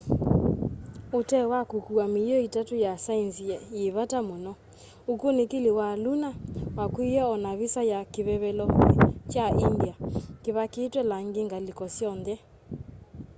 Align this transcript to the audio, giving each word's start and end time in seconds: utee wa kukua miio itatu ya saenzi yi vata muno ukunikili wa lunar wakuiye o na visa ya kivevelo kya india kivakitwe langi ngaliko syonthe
utee 1.13 1.43
wa 1.45 1.65
kukua 1.65 2.07
miio 2.07 2.41
itatu 2.41 2.75
ya 2.75 2.97
saenzi 2.97 3.43
yi 3.77 3.91
vata 3.95 4.19
muno 4.27 4.53
ukunikili 5.13 5.71
wa 5.79 5.87
lunar 6.03 6.33
wakuiye 6.77 7.21
o 7.31 7.33
na 7.43 7.51
visa 7.59 7.81
ya 7.91 7.99
kivevelo 8.13 8.65
kya 9.31 9.45
india 9.67 9.95
kivakitwe 10.43 11.01
langi 11.11 11.41
ngaliko 11.47 11.83
syonthe 11.95 12.35